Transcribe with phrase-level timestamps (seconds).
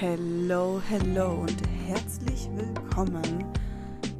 [0.00, 3.44] Hello, hello und herzlich willkommen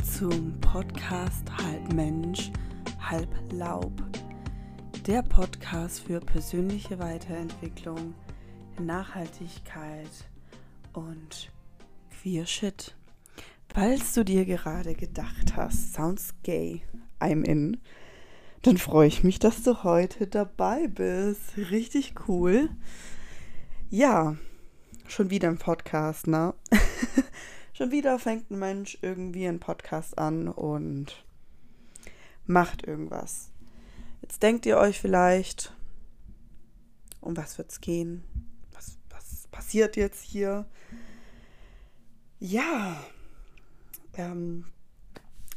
[0.02, 2.50] zum Podcast Halb Mensch,
[2.98, 3.92] Halb Laub.
[5.06, 8.12] Der Podcast für persönliche Weiterentwicklung,
[8.80, 10.10] Nachhaltigkeit
[10.94, 11.52] und
[12.10, 12.96] Queer Shit.
[13.72, 16.82] Falls du dir gerade gedacht hast, sounds gay,
[17.20, 17.76] I'm in,
[18.62, 21.56] dann freue ich mich, dass du heute dabei bist.
[21.56, 22.68] Richtig cool.
[23.90, 24.34] Ja,
[25.10, 26.54] schon wieder ein Podcast, ne?
[27.72, 31.24] schon wieder fängt ein Mensch irgendwie einen Podcast an und
[32.46, 33.50] macht irgendwas.
[34.22, 35.74] Jetzt denkt ihr euch vielleicht,
[37.20, 38.24] um was wird's gehen?
[38.72, 40.66] Was, was passiert jetzt hier?
[42.40, 43.02] Ja,
[44.14, 44.66] ähm,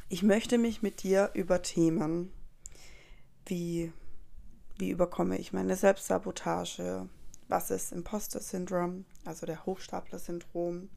[0.09, 2.31] ich möchte mich mit dir über Themen
[3.45, 3.91] wie,
[4.77, 7.07] wie überkomme ich meine Selbstsabotage,
[7.51, 10.89] was ist Imposter-Syndrom, also der Hochstapler-Syndrom,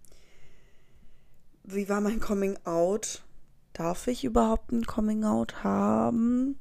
[1.65, 3.25] wie war mein Coming-out,
[3.73, 6.59] darf ich überhaupt ein Coming-out haben,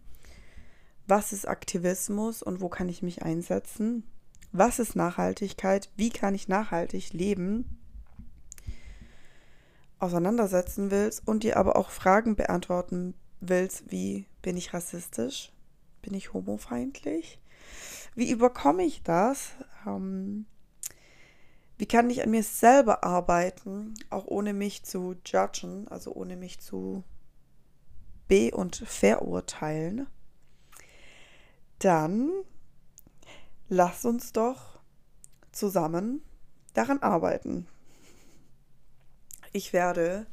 [1.06, 4.04] was ist Aktivismus und wo kann ich mich einsetzen,
[4.52, 7.78] was ist Nachhaltigkeit, wie kann ich nachhaltig leben,
[10.00, 15.52] auseinandersetzen willst und dir aber auch Fragen beantworten willst, wie bin ich rassistisch,
[16.02, 17.40] bin ich homofeindlich,
[18.16, 19.52] wie überkomme ich das,
[19.86, 20.46] ähm,
[21.78, 26.60] wie kann ich an mir selber arbeiten, auch ohne mich zu judgen, also ohne mich
[26.60, 27.04] zu
[28.28, 30.08] be- und verurteilen,
[31.80, 32.32] dann
[33.68, 34.80] lass uns doch
[35.52, 36.24] zusammen
[36.74, 37.68] daran arbeiten.
[39.52, 40.26] Ich werde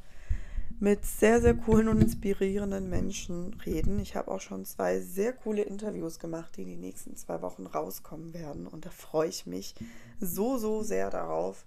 [0.81, 4.01] mit sehr, sehr coolen und inspirierenden Menschen reden.
[4.01, 7.67] Ich habe auch schon zwei sehr coole Interviews gemacht, die in den nächsten zwei Wochen
[7.67, 8.67] rauskommen werden.
[8.67, 9.75] Und da freue ich mich
[10.21, 11.67] so, so sehr darauf,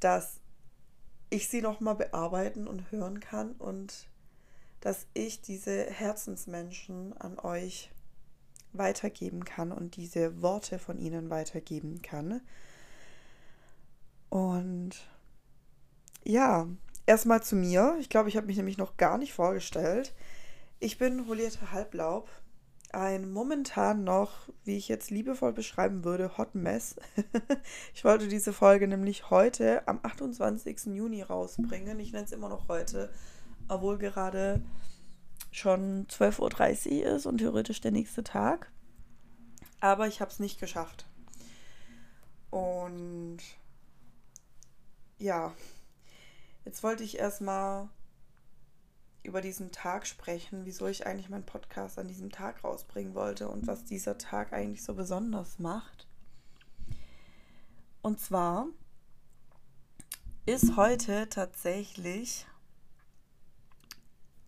[0.00, 0.40] dass
[1.30, 4.06] ich sie nochmal bearbeiten und hören kann und
[4.80, 7.90] dass ich diese Herzensmenschen an euch
[8.72, 12.42] weitergeben kann und diese Worte von ihnen weitergeben kann.
[14.28, 15.08] Und
[16.22, 16.68] ja,
[17.06, 17.96] erstmal zu mir.
[18.00, 20.14] Ich glaube, ich habe mich nämlich noch gar nicht vorgestellt.
[20.78, 22.28] Ich bin Juliette Halblaub,
[22.92, 26.96] ein momentan noch, wie ich jetzt liebevoll beschreiben würde, Hot Mess.
[27.94, 30.86] ich wollte diese Folge nämlich heute am 28.
[30.86, 32.00] Juni rausbringen.
[32.00, 33.10] Ich nenne es immer noch heute,
[33.68, 34.62] obwohl gerade
[35.52, 38.72] schon 12.30 Uhr ist und theoretisch der nächste Tag.
[39.80, 41.06] Aber ich habe es nicht geschafft.
[42.50, 43.38] Und
[45.18, 45.52] ja,
[46.64, 47.88] Jetzt wollte ich erstmal
[49.22, 53.66] über diesen Tag sprechen, wieso ich eigentlich meinen Podcast an diesem Tag rausbringen wollte und
[53.66, 56.06] was dieser Tag eigentlich so besonders macht.
[58.02, 58.66] Und zwar
[60.46, 62.46] ist heute tatsächlich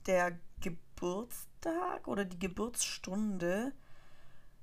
[0.07, 3.73] der Geburtstag oder die Geburtsstunde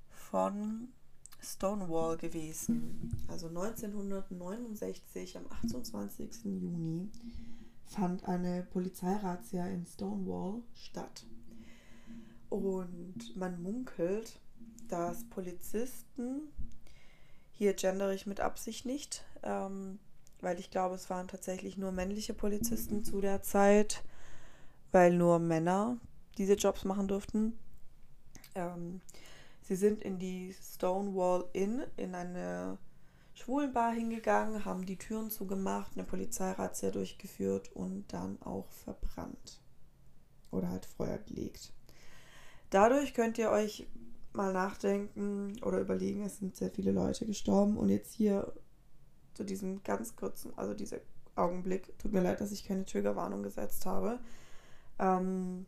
[0.10, 0.92] von
[1.42, 3.26] Stonewall gewesen.
[3.28, 6.46] Also 1969 am 28.
[6.46, 7.10] Juni
[7.86, 11.26] fand eine Polizeirazzia in Stonewall statt.
[12.50, 14.40] Und man munkelt,
[14.88, 16.42] dass Polizisten,
[17.52, 20.00] hier gendere ich mit Absicht nicht, ähm,
[20.42, 24.04] weil ich glaube, es waren tatsächlich nur männliche Polizisten zu der Zeit,
[24.92, 25.98] weil nur Männer
[26.38, 27.58] diese Jobs machen durften.
[28.56, 29.02] Ähm,
[29.70, 32.80] Sie sind in die Stonewall Inn, in eine
[33.36, 39.62] Schwulenbar hingegangen, haben die Türen zugemacht, eine Polizeirazzia durchgeführt und dann auch verbrannt.
[40.50, 41.72] Oder halt Feuer gelegt.
[42.72, 43.86] Dadurch könnt ihr euch
[44.34, 48.52] mal nachdenken oder überlegen, es sind sehr viele Leute gestorben und jetzt hier
[49.36, 50.98] zu diesem ganz kurzen, also dieser
[51.36, 54.18] Augenblick, tut mir leid, dass ich keine Triggerwarnung gesetzt habe.
[54.98, 55.68] Ähm,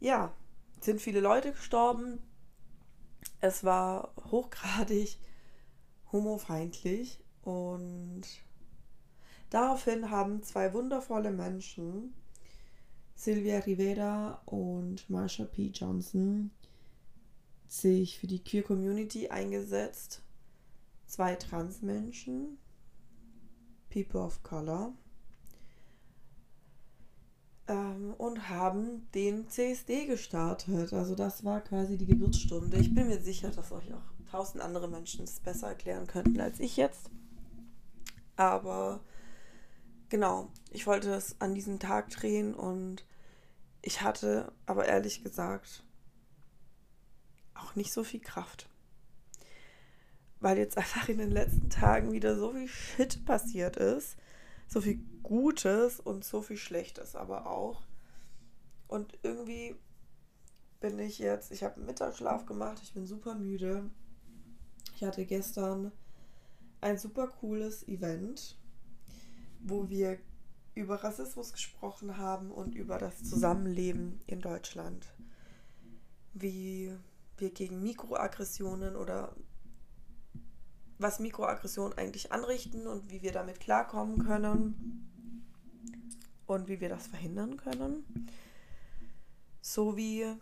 [0.00, 0.32] ja,
[0.80, 2.20] sind viele Leute gestorben,
[3.44, 5.18] es war hochgradig
[6.10, 8.22] homofeindlich und
[9.50, 12.14] daraufhin haben zwei wundervolle Menschen,
[13.14, 15.66] Sylvia Rivera und Marsha P.
[15.66, 16.52] Johnson,
[17.68, 20.22] sich für die Queer Community eingesetzt.
[21.06, 22.56] Zwei Transmenschen,
[23.90, 24.94] People of Color,
[27.68, 30.92] ähm, und haben den CSD gestartet.
[30.92, 32.76] Also das war quasi die Geburtsstunde.
[32.78, 36.60] Ich bin mir sicher, dass euch auch tausend andere Menschen es besser erklären könnten als
[36.60, 37.10] ich jetzt.
[38.36, 39.00] Aber
[40.08, 43.06] genau, ich wollte es an diesem Tag drehen und
[43.82, 45.84] ich hatte aber ehrlich gesagt
[47.54, 48.68] auch nicht so viel Kraft.
[50.40, 54.16] weil jetzt einfach in den letzten Tagen wieder so viel Shit passiert ist.
[54.68, 57.82] So viel Gutes und so viel Schlechtes aber auch.
[58.86, 59.74] Und irgendwie
[60.80, 63.90] bin ich jetzt, ich habe Mittagsschlaf gemacht, ich bin super müde.
[64.94, 65.90] Ich hatte gestern
[66.82, 68.58] ein super cooles Event,
[69.60, 70.18] wo wir
[70.74, 75.14] über Rassismus gesprochen haben und über das Zusammenleben in Deutschland.
[76.34, 76.94] Wie
[77.38, 79.34] wir gegen Mikroaggressionen oder
[80.98, 85.13] was Mikroaggressionen eigentlich anrichten und wie wir damit klarkommen können
[86.46, 88.28] und wie wir das verhindern können,
[89.60, 90.36] sowie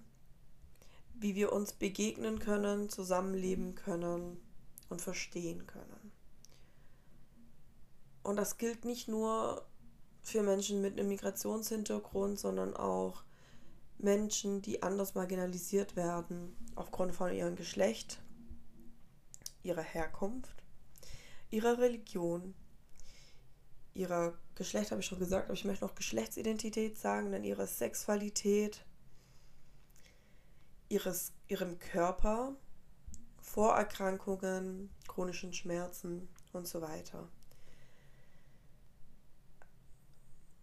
[1.14, 4.40] wie wir uns begegnen können, zusammenleben können
[4.88, 6.12] und verstehen können.
[8.22, 9.66] Und das gilt nicht nur
[10.20, 13.22] für Menschen mit einem Migrationshintergrund, sondern auch
[13.98, 18.20] Menschen, die anders marginalisiert werden aufgrund von ihrem Geschlecht,
[19.62, 20.64] ihrer Herkunft,
[21.50, 22.54] ihrer Religion,
[23.94, 28.84] ihrer Geschlecht habe ich schon gesagt, aber ich möchte noch Geschlechtsidentität sagen, dann ihrer Sexualität,
[30.88, 32.54] ihres, ihrem Körper,
[33.40, 37.28] Vorerkrankungen, chronischen Schmerzen und so weiter.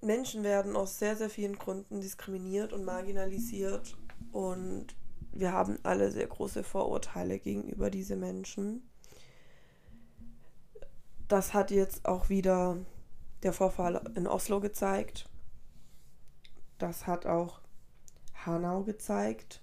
[0.02, 3.98] Menschen werden aus sehr, sehr vielen Gründen diskriminiert und marginalisiert
[4.32, 4.96] und
[5.32, 8.90] wir haben alle sehr große Vorurteile gegenüber diesen Menschen.
[11.28, 12.78] Das hat jetzt auch wieder
[13.44, 15.30] der Vorfall in Oslo gezeigt.
[16.78, 17.62] Das hat auch
[18.46, 19.62] Hanau gezeigt.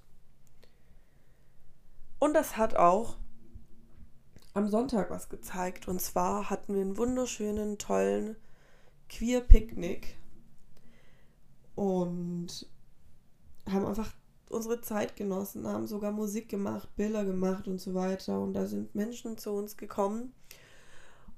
[2.18, 3.16] Und das hat auch
[4.54, 5.88] am Sonntag was gezeigt.
[5.88, 8.36] Und zwar hatten wir einen wunderschönen, tollen
[9.08, 10.16] Queer-Picknick
[11.74, 12.66] und
[13.68, 14.12] haben einfach
[14.48, 18.40] unsere Zeit genossen, haben sogar Musik gemacht, Bilder gemacht und so weiter.
[18.40, 20.32] Und da sind Menschen zu uns gekommen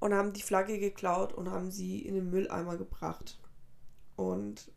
[0.01, 3.39] und haben die Flagge geklaut und haben sie in den Mülleimer gebracht.
[4.17, 4.73] Und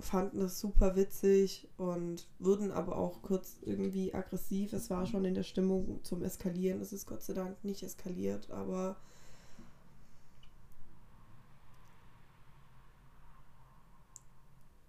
[0.00, 4.72] fanden das super witzig und wurden aber auch kurz irgendwie aggressiv.
[4.72, 6.80] Es war schon in der Stimmung zum Eskalieren.
[6.80, 8.96] Es ist Gott sei Dank nicht eskaliert, aber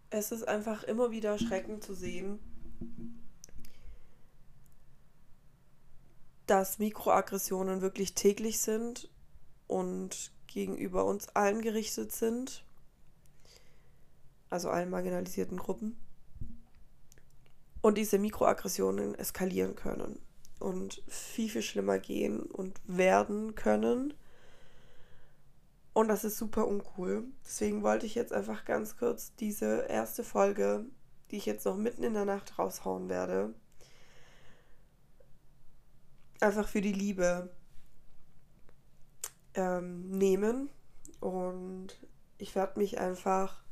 [0.10, 2.40] es ist einfach immer wieder erschreckend zu sehen,
[6.48, 9.13] dass Mikroaggressionen wirklich täglich sind
[9.74, 12.64] und gegenüber uns allen gerichtet sind,
[14.52, 15.98] also allen marginalisierten Gruppen,
[17.82, 20.20] und diese Mikroaggressionen eskalieren können
[20.60, 24.14] und viel, viel schlimmer gehen und werden können.
[25.94, 27.24] Und das ist super uncool.
[27.44, 30.86] Deswegen wollte ich jetzt einfach ganz kurz diese erste Folge,
[31.32, 33.56] die ich jetzt noch mitten in der Nacht raushauen werde,
[36.42, 37.50] einfach für die Liebe
[39.56, 40.70] ähm, nehmen.
[41.20, 41.88] Und
[42.38, 43.64] ich werde mich einfach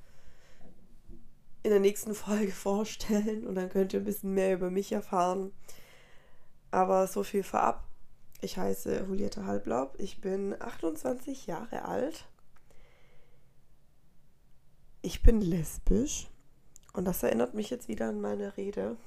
[1.63, 5.51] in der nächsten Folge vorstellen und dann könnt ihr ein bisschen mehr über mich erfahren.
[6.71, 7.83] Aber so viel vorab.
[8.43, 12.25] Ich heiße Juliette Halblaub, ich bin 28 Jahre alt.
[15.03, 16.27] Ich bin lesbisch
[16.93, 18.97] und das erinnert mich jetzt wieder an meine Rede.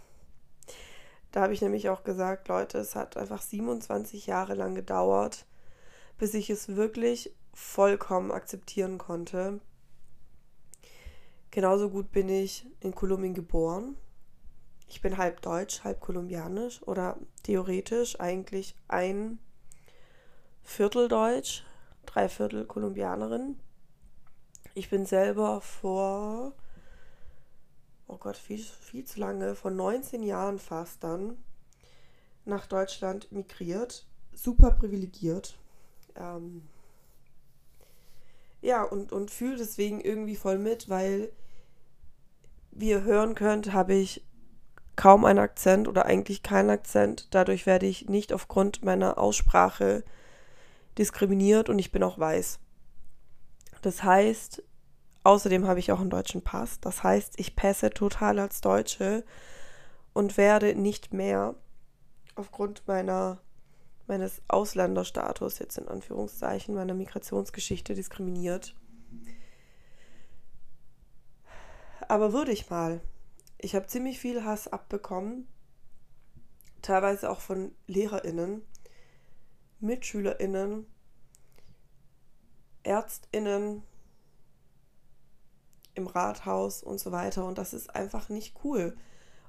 [1.33, 5.47] Da habe ich nämlich auch gesagt, Leute, es hat einfach 27 Jahre lang gedauert,
[6.19, 9.61] bis ich es wirklich vollkommen akzeptieren konnte.
[11.51, 13.97] Genauso gut bin ich in Kolumbien geboren
[14.89, 19.39] ich bin halb deutsch, halb kolumbianisch oder theoretisch eigentlich ein
[20.63, 21.65] Viertel deutsch,
[22.07, 23.59] drei Viertel Kolumbianerin.
[24.75, 26.53] Ich bin selber vor,
[28.07, 31.43] oh Gott, viel, viel zu lange, vor 19 Jahren fast dann
[32.45, 34.07] nach Deutschland migriert.
[34.33, 35.59] Super privilegiert.
[36.17, 36.63] Ähm,
[38.61, 41.31] ja, und, und fühle deswegen irgendwie voll mit, weil,
[42.71, 44.25] wie ihr hören könnt, habe ich
[44.97, 47.35] kaum einen Akzent oder eigentlich keinen Akzent.
[47.35, 50.05] Dadurch werde ich nicht aufgrund meiner Aussprache
[50.99, 52.61] diskriminiert und ich bin auch weiß.
[53.83, 54.63] Das heißt,
[55.25, 56.81] außerdem habe ich auch einen deutschen Pass.
[56.81, 59.25] Das heißt, ich passe total als Deutsche
[60.13, 61.55] und werde nicht mehr
[62.37, 63.41] aufgrund meiner
[64.07, 68.75] meines Ausländerstatus jetzt in Anführungszeichen meiner Migrationsgeschichte diskriminiert.
[72.09, 73.01] Aber würde ich mal,
[73.59, 75.49] ich habe ziemlich viel Hass abbekommen,
[76.83, 78.63] teilweise auch von Lehrerinnen,
[79.81, 80.87] Mitschülerinnen,
[82.83, 83.83] Ärztinnen
[85.95, 87.47] im Rathaus und so weiter.
[87.47, 88.97] Und das ist einfach nicht cool.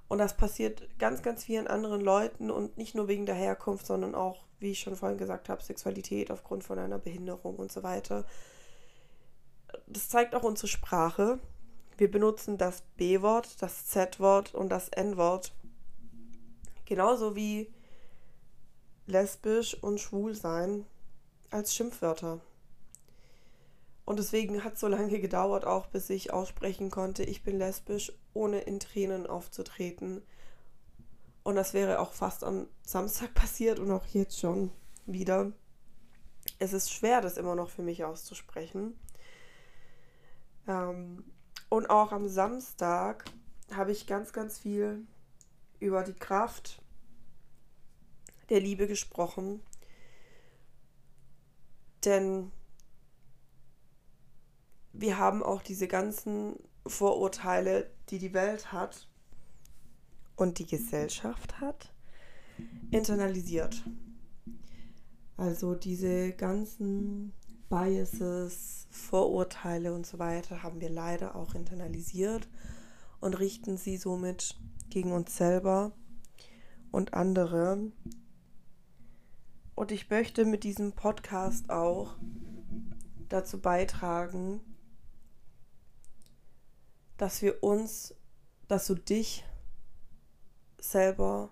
[0.07, 4.13] Und das passiert ganz, ganz vielen anderen Leuten und nicht nur wegen der Herkunft, sondern
[4.13, 8.25] auch, wie ich schon vorhin gesagt habe, Sexualität aufgrund von einer Behinderung und so weiter.
[9.87, 11.39] Das zeigt auch unsere Sprache.
[11.97, 15.53] Wir benutzen das B-Wort, das Z-Wort und das N-Wort.
[16.85, 17.73] Genauso wie
[19.07, 20.85] lesbisch und schwul sein
[21.49, 22.41] als Schimpfwörter.
[24.05, 28.13] Und deswegen hat es so lange gedauert, auch bis ich aussprechen konnte, ich bin lesbisch,
[28.33, 30.21] ohne in Tränen aufzutreten.
[31.43, 34.71] Und das wäre auch fast am Samstag passiert und auch jetzt schon
[35.07, 35.51] wieder.
[36.59, 38.99] Es ist schwer, das immer noch für mich auszusprechen.
[40.67, 41.23] Ähm,
[41.69, 43.25] und auch am Samstag
[43.73, 45.07] habe ich ganz, ganz viel
[45.79, 46.81] über die Kraft
[48.49, 49.61] der Liebe gesprochen.
[52.05, 52.51] Denn
[54.97, 56.55] wir haben auch diese ganzen
[56.87, 59.07] Vorurteile, die die Welt hat
[60.35, 61.93] und die Gesellschaft hat,
[62.91, 63.83] internalisiert.
[65.37, 67.33] Also diese ganzen
[67.69, 72.47] Biases, Vorurteile und so weiter haben wir leider auch internalisiert
[73.19, 74.57] und richten sie somit
[74.89, 75.91] gegen uns selber
[76.91, 77.91] und andere.
[79.73, 82.15] Und ich möchte mit diesem Podcast auch
[83.27, 84.61] dazu beitragen,
[87.17, 88.13] dass wir uns,
[88.67, 89.45] dass du dich
[90.79, 91.51] selber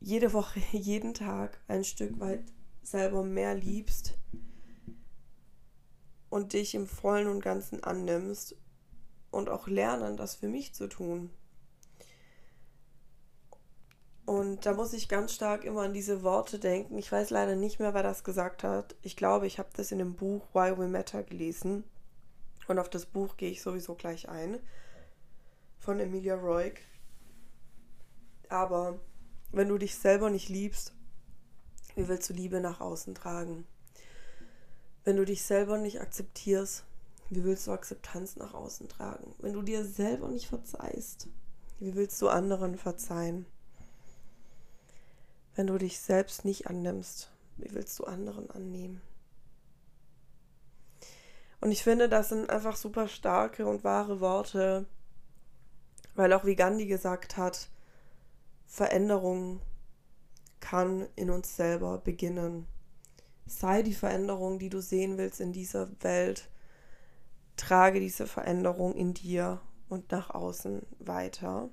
[0.00, 2.44] jede Woche, jeden Tag ein Stück weit
[2.82, 4.16] selber mehr liebst
[6.30, 8.56] und dich im vollen und ganzen annimmst
[9.30, 11.30] und auch lernen, das für mich zu tun.
[14.24, 16.98] Und da muss ich ganz stark immer an diese Worte denken.
[16.98, 18.96] Ich weiß leider nicht mehr, wer das gesagt hat.
[19.02, 21.84] Ich glaube, ich habe das in dem Buch Why We Matter gelesen.
[22.68, 24.58] Und auf das Buch gehe ich sowieso gleich ein.
[25.78, 26.80] Von Emilia Roig.
[28.48, 28.98] Aber
[29.52, 30.92] wenn du dich selber nicht liebst,
[31.94, 33.66] wie willst du Liebe nach außen tragen?
[35.04, 36.84] Wenn du dich selber nicht akzeptierst,
[37.30, 39.34] wie willst du Akzeptanz nach außen tragen?
[39.38, 41.28] Wenn du dir selber nicht verzeihst,
[41.78, 43.46] wie willst du anderen verzeihen?
[45.54, 49.00] Wenn du dich selbst nicht annimmst, wie willst du anderen annehmen?
[51.60, 54.86] Und ich finde, das sind einfach super starke und wahre Worte,
[56.14, 57.70] weil auch wie Gandhi gesagt hat,
[58.66, 59.60] Veränderung
[60.60, 62.66] kann in uns selber beginnen.
[63.46, 66.50] Sei die Veränderung, die du sehen willst in dieser Welt.
[67.56, 71.70] Trage diese Veränderung in dir und nach außen weiter.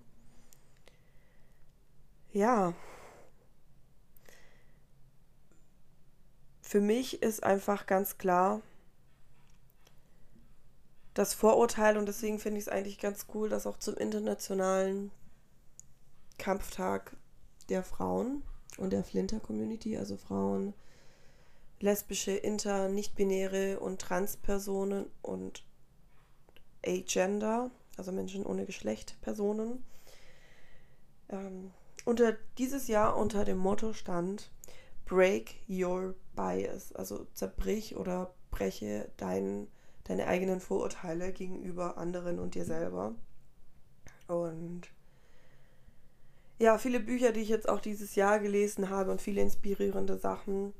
[2.31, 2.73] Ja.
[6.61, 8.61] Für mich ist einfach ganz klar,
[11.13, 15.11] das Vorurteil und deswegen finde ich es eigentlich ganz cool, dass auch zum internationalen
[16.37, 17.15] Kampftag
[17.69, 18.43] der Frauen
[18.77, 20.73] und der Flinter-Community, also Frauen,
[21.79, 25.63] lesbische, inter, nicht-binäre und Trans-Personen und
[26.85, 29.85] Agender, also Menschen ohne Geschlecht, Personen,
[31.29, 31.71] ähm,
[32.05, 34.51] unter dieses Jahr unter dem Motto stand
[35.05, 39.67] Break Your Bias, also zerbrich oder breche deinen
[40.03, 43.15] deine eigenen Vorurteile gegenüber anderen und dir selber.
[44.27, 44.89] Und
[46.59, 50.73] ja, viele Bücher, die ich jetzt auch dieses Jahr gelesen habe und viele inspirierende Sachen,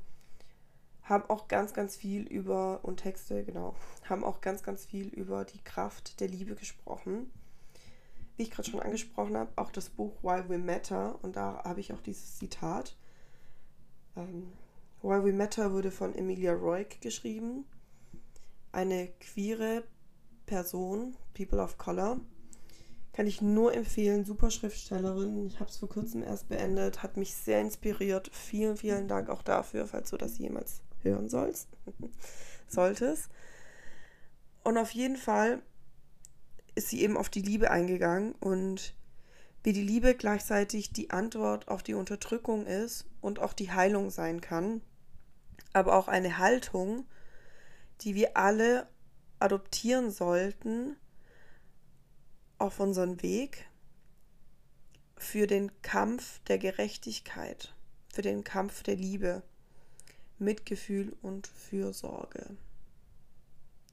[1.02, 3.74] haben auch ganz, ganz viel über, und Texte, genau,
[4.08, 7.30] haben auch ganz, ganz viel über die Kraft der Liebe gesprochen.
[8.36, 11.80] Wie ich gerade schon angesprochen habe, auch das Buch Why We Matter, und da habe
[11.80, 12.96] ich auch dieses Zitat.
[14.16, 14.52] Ähm,
[15.02, 17.66] Why We Matter wurde von Emilia Roig geschrieben
[18.74, 19.84] eine queere
[20.46, 22.20] Person, People of Color.
[23.12, 25.46] Kann ich nur empfehlen, super Schriftstellerin.
[25.46, 28.28] Ich habe es vor kurzem erst beendet, hat mich sehr inspiriert.
[28.32, 31.68] Vielen, vielen Dank auch dafür, falls du das jemals hören sollst.
[32.68, 33.28] Solltest.
[34.64, 35.62] Und auf jeden Fall
[36.74, 38.94] ist sie eben auf die Liebe eingegangen und
[39.62, 44.40] wie die Liebe gleichzeitig die Antwort auf die Unterdrückung ist und auch die Heilung sein
[44.40, 44.82] kann,
[45.72, 47.06] aber auch eine Haltung,
[48.00, 48.88] die wir alle
[49.38, 50.96] adoptieren sollten
[52.58, 53.66] auf unseren Weg
[55.16, 57.74] für den Kampf der Gerechtigkeit,
[58.12, 59.42] für den Kampf der Liebe,
[60.38, 62.56] Mitgefühl und Fürsorge.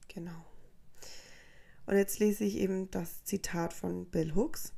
[0.08, 0.44] Genau.
[1.86, 4.72] Und jetzt lese ich eben das Zitat von Bill Hooks,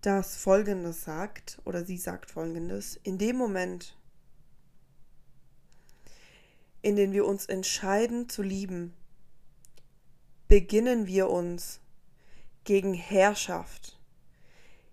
[0.00, 3.96] das folgendes sagt, oder sie sagt folgendes, in dem Moment,
[6.84, 8.92] in denen wir uns entscheiden zu lieben,
[10.48, 11.80] beginnen wir uns
[12.64, 13.98] gegen Herrschaft,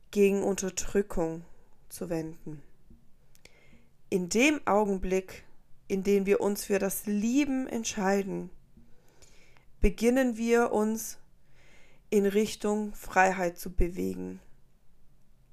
[0.09, 1.43] gegen Unterdrückung
[1.89, 2.63] zu wenden.
[4.09, 5.43] In dem Augenblick,
[5.89, 8.51] in dem wir uns für das Lieben entscheiden,
[9.81, 11.17] beginnen wir uns
[12.09, 14.39] in Richtung Freiheit zu bewegen,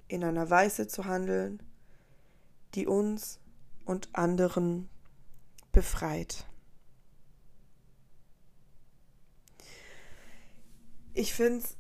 [0.07, 1.61] in einer Weise zu handeln,
[2.77, 3.41] die uns
[3.85, 4.89] und anderen
[5.73, 6.47] befreit.
[11.15, 11.77] Ich finde es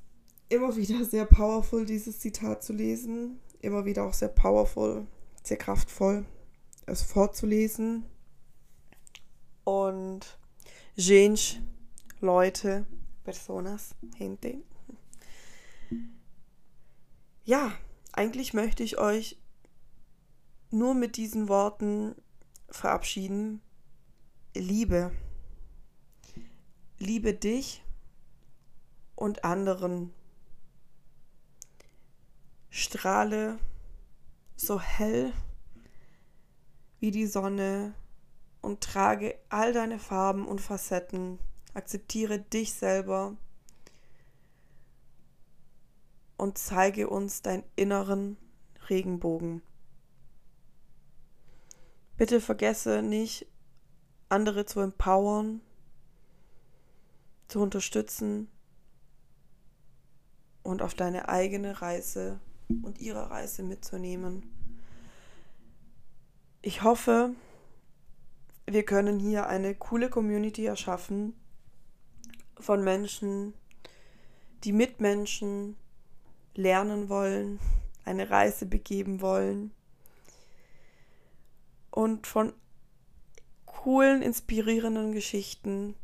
[0.48, 3.38] immer wieder sehr powerful, dieses Zitat zu lesen.
[3.60, 5.06] Immer wieder auch sehr powerful,
[5.42, 6.24] sehr kraftvoll,
[6.86, 8.04] es vorzulesen.
[9.64, 10.38] Und
[10.96, 11.62] gente,
[12.20, 12.86] Leute,
[13.24, 14.62] Personas, Gente.
[17.44, 17.72] Ja,
[18.12, 19.38] eigentlich möchte ich euch
[20.70, 22.14] nur mit diesen Worten
[22.70, 23.60] verabschieden.
[24.58, 25.12] Liebe.
[26.98, 27.84] Liebe dich
[29.14, 30.12] und anderen.
[32.68, 33.58] Strahle
[34.56, 35.32] so hell
[36.98, 37.94] wie die Sonne
[38.60, 41.38] und trage all deine Farben und Facetten.
[41.74, 43.36] Akzeptiere dich selber
[46.36, 48.36] und zeige uns deinen inneren
[48.88, 49.62] Regenbogen.
[52.16, 53.46] Bitte vergesse nicht,
[54.28, 55.60] andere zu empowern,
[57.48, 58.48] zu unterstützen
[60.62, 62.40] und auf deine eigene Reise
[62.82, 64.44] und ihre Reise mitzunehmen.
[66.60, 67.34] Ich hoffe,
[68.66, 71.34] wir können hier eine coole Community erschaffen
[72.58, 73.54] von Menschen,
[74.64, 75.76] die Mitmenschen
[76.54, 77.60] lernen wollen,
[78.04, 79.70] eine Reise begeben wollen
[81.90, 82.52] und von
[83.78, 85.94] coolen, inspirierenden Geschichten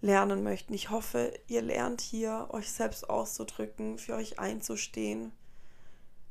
[0.00, 0.72] lernen möchten.
[0.72, 5.30] Ich hoffe, ihr lernt hier, euch selbst auszudrücken, für euch einzustehen,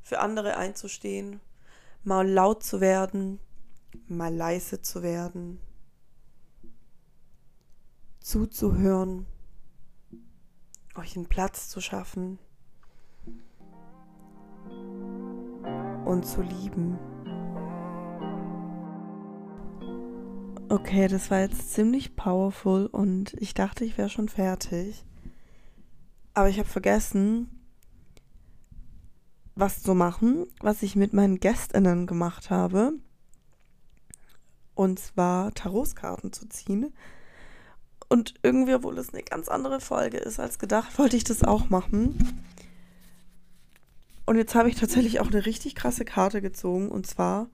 [0.02, 1.42] für andere einzustehen,
[2.04, 3.40] mal laut zu werden,
[4.08, 5.60] mal leise zu werden,
[8.20, 9.28] zuzuhören,
[10.96, 12.40] euch einen Platz zu schaffen
[16.06, 16.98] und zu lieben.
[20.72, 25.04] Okay, das war jetzt ziemlich powerful und ich dachte, ich wäre schon fertig.
[26.36, 27.50] Aber ich habe vergessen,
[29.56, 32.94] was zu machen, was ich mit meinen Gästinnen gemacht habe.
[34.76, 36.94] Und zwar Tarotskarten zu ziehen.
[38.08, 41.72] Und irgendwie, obwohl es eine ganz andere Folge ist als gedacht, wollte ich das auch
[41.72, 42.44] machen.
[44.28, 46.90] Und jetzt habe ich tatsächlich auch eine richtig krasse Karte gezogen.
[46.90, 47.50] Und zwar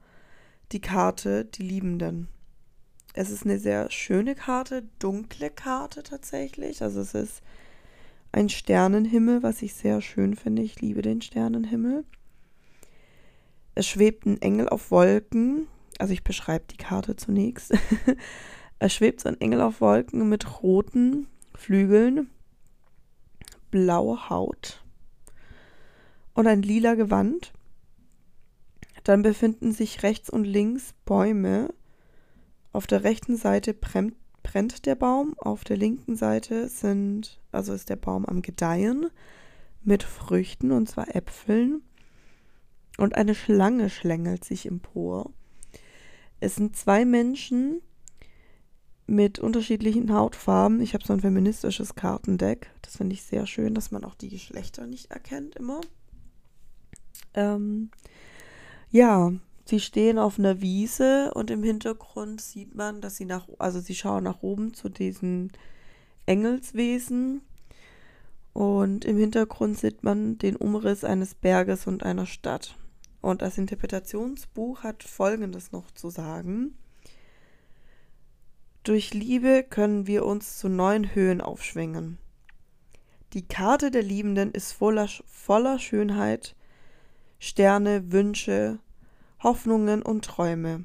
[0.70, 2.28] die Karte Die Liebenden.
[3.18, 6.82] Es ist eine sehr schöne Karte, dunkle Karte tatsächlich.
[6.82, 7.42] Also es ist
[8.30, 10.60] ein Sternenhimmel, was ich sehr schön finde.
[10.60, 12.04] Ich liebe den Sternenhimmel.
[13.74, 15.66] Es schwebt ein Engel auf Wolken.
[15.98, 17.72] Also ich beschreibe die Karte zunächst.
[18.80, 22.28] es schwebt so ein Engel auf Wolken mit roten Flügeln,
[23.70, 24.84] blaue Haut
[26.34, 27.54] und ein lila Gewand.
[29.04, 31.72] Dann befinden sich rechts und links Bäume
[32.76, 37.88] auf der rechten Seite brennt, brennt der Baum, auf der linken Seite sind, also ist
[37.88, 39.06] der Baum am Gedeihen
[39.82, 41.80] mit Früchten, und zwar Äpfeln.
[42.98, 45.32] Und eine Schlange schlängelt sich empor.
[46.38, 47.80] Es sind zwei Menschen
[49.06, 50.82] mit unterschiedlichen Hautfarben.
[50.82, 52.70] Ich habe so ein feministisches Kartendeck.
[52.82, 55.80] Das finde ich sehr schön, dass man auch die Geschlechter nicht erkennt immer.
[57.32, 57.90] Ähm,
[58.90, 59.32] ja,
[59.66, 63.96] Sie stehen auf einer Wiese und im Hintergrund sieht man, dass sie nach, also sie
[63.96, 65.50] schauen nach oben zu diesen
[66.24, 67.42] Engelswesen.
[68.52, 72.76] Und im Hintergrund sieht man den Umriss eines Berges und einer Stadt.
[73.20, 76.78] Und das Interpretationsbuch hat Folgendes noch zu sagen.
[78.84, 82.18] Durch Liebe können wir uns zu neuen Höhen aufschwingen.
[83.32, 86.54] Die Karte der Liebenden ist voller, voller Schönheit,
[87.40, 88.78] Sterne, Wünsche,
[89.46, 90.82] Hoffnungen und Träume.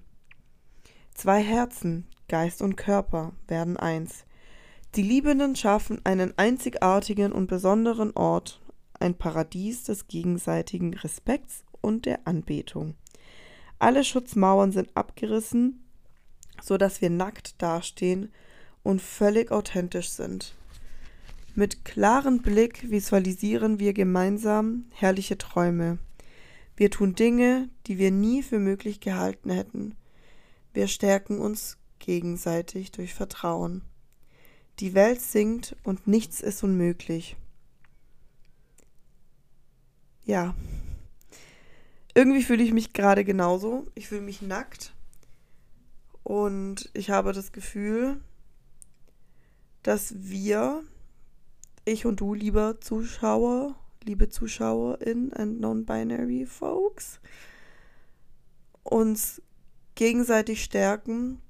[1.15, 4.23] Zwei Herzen, Geist und Körper, werden eins.
[4.93, 8.61] Die Liebenden schaffen einen einzigartigen und besonderen Ort,
[8.99, 12.93] ein Paradies des gegenseitigen Respekts und der Anbetung.
[13.79, 15.83] Alle Schutzmauern sind abgerissen,
[16.61, 18.31] so dass wir nackt dastehen
[18.83, 20.53] und völlig authentisch sind.
[21.55, 25.97] Mit klarem Blick visualisieren wir gemeinsam herrliche Träume.
[26.75, 29.95] Wir tun Dinge, die wir nie für möglich gehalten hätten.
[30.73, 33.83] Wir stärken uns gegenseitig durch Vertrauen.
[34.79, 37.35] Die Welt singt und nichts ist unmöglich.
[40.23, 40.55] Ja,
[42.13, 43.87] irgendwie fühle ich mich gerade genauso.
[43.95, 44.93] Ich fühle mich nackt.
[46.23, 48.21] Und ich habe das Gefühl,
[49.83, 50.83] dass wir,
[51.85, 57.19] ich und du, lieber Zuschauer, liebe ZuschauerInnen and non-binary folks,
[58.83, 59.41] uns
[59.95, 61.41] gegenseitig stärken,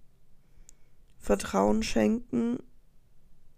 [1.20, 2.60] Vertrauen schenken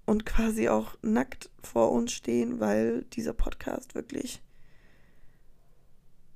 [0.06, 4.42] und quasi auch nackt vor uns stehen, weil dieser Podcast wirklich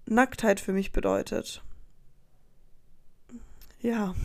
[0.05, 1.63] Nacktheit für mich bedeutet.
[3.81, 4.15] Ja.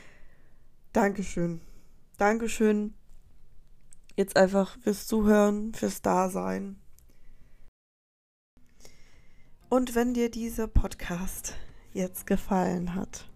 [0.92, 1.60] Dankeschön.
[2.16, 2.94] Dankeschön.
[4.14, 6.81] Jetzt einfach fürs Zuhören, fürs Dasein.
[9.72, 11.54] Und wenn dir dieser Podcast
[11.94, 13.26] jetzt gefallen hat,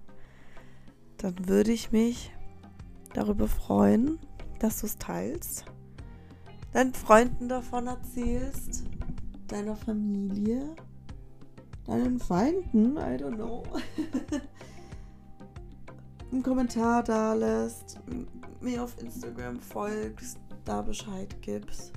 [1.17, 2.31] dann würde ich mich
[3.15, 4.19] darüber freuen,
[4.59, 5.65] dass du es teilst,
[6.75, 8.85] deinen Freunden davon erzählst,
[9.49, 10.77] deiner Familie,
[11.87, 13.63] deinen Feinden, I don't know,
[16.31, 17.99] einen Kommentar da lässt,
[18.61, 21.95] mir auf Instagram folgst, da Bescheid gibst.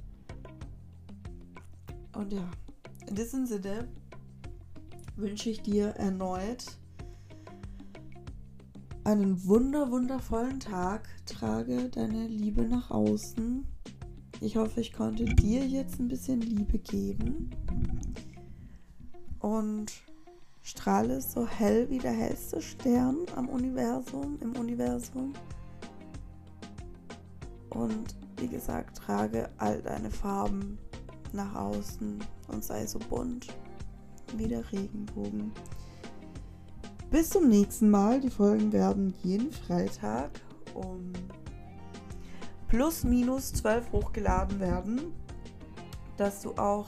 [2.15, 2.49] Und ja,
[3.05, 3.89] in diesem Sinne
[5.19, 6.65] wünsche ich dir erneut
[9.03, 11.09] einen wunder wundervollen Tag.
[11.25, 13.65] Trage deine Liebe nach außen.
[14.39, 17.49] Ich hoffe, ich konnte dir jetzt ein bisschen Liebe geben.
[19.39, 19.91] Und
[20.61, 25.33] strahle so hell wie der hellste Stern am Universum, im Universum.
[27.69, 30.77] Und wie gesagt, trage all deine Farben
[31.33, 33.47] nach außen und sei so bunt
[34.37, 35.51] wie der Regenbogen.
[37.09, 38.19] Bis zum nächsten Mal.
[38.19, 40.29] Die Folgen werden jeden Freitag
[40.73, 41.11] um
[42.67, 45.13] plus minus 12 hochgeladen werden,
[46.17, 46.87] dass du auch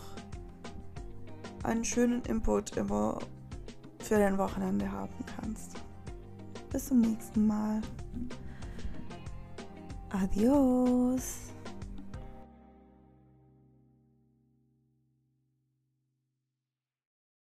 [1.64, 3.20] einen schönen Input immer
[4.00, 5.74] für dein Wochenende haben kannst.
[6.72, 7.82] Bis zum nächsten Mal.
[10.10, 11.41] Adios.